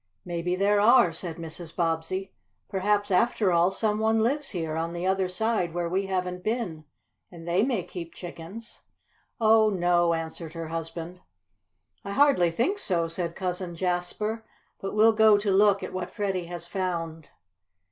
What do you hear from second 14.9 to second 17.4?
we'll go to look at what Freddie has found."